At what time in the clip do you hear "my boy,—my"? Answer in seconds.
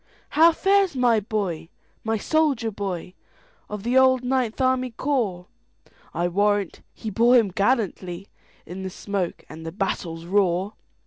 0.95-2.17